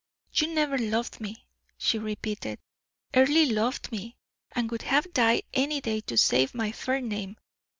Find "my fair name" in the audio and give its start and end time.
6.55-7.37